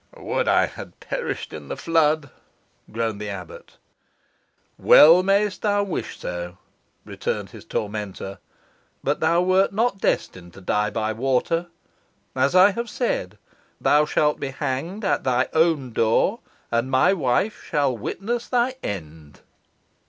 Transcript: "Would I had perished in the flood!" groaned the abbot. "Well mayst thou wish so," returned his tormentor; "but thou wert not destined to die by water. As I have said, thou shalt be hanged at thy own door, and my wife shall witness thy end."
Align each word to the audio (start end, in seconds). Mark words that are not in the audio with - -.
"Would 0.17 0.47
I 0.47 0.65
had 0.65 0.99
perished 0.99 1.53
in 1.53 1.67
the 1.67 1.77
flood!" 1.77 2.31
groaned 2.91 3.21
the 3.21 3.29
abbot. 3.29 3.77
"Well 4.79 5.21
mayst 5.21 5.61
thou 5.61 5.83
wish 5.83 6.17
so," 6.17 6.57
returned 7.05 7.51
his 7.51 7.65
tormentor; 7.65 8.39
"but 9.03 9.19
thou 9.19 9.41
wert 9.43 9.71
not 9.73 9.99
destined 10.01 10.53
to 10.55 10.61
die 10.61 10.89
by 10.89 11.13
water. 11.13 11.67
As 12.35 12.55
I 12.55 12.71
have 12.71 12.89
said, 12.89 13.37
thou 13.79 14.05
shalt 14.05 14.39
be 14.39 14.49
hanged 14.49 15.05
at 15.05 15.23
thy 15.23 15.49
own 15.53 15.93
door, 15.93 16.39
and 16.71 16.89
my 16.89 17.13
wife 17.13 17.61
shall 17.63 17.95
witness 17.95 18.47
thy 18.47 18.77
end." 18.81 19.41